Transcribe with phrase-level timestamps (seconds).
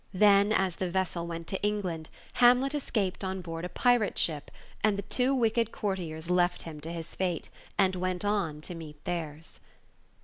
[0.15, 2.09] Then, as the vessel went to England,
[2.41, 4.49] Hamlet escaped on board a pirate ship,
[4.83, 9.05] and the two wicked courtiers left him to his fate, and went on to meet
[9.05, 9.59] theirs.